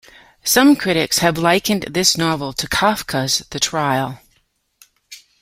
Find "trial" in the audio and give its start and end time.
3.59-4.17